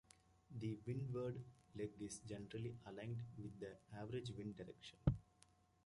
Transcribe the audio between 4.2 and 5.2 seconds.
wind direction.